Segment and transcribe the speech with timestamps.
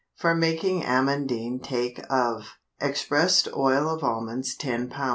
[0.15, 4.93] For making Amandine take of— Expressed oil of almonds 10 lb.